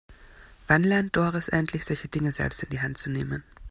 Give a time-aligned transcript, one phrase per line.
[0.65, 3.43] Wann lernt Doris endlich, solche Dinge selbst in die Hand zu nehmen?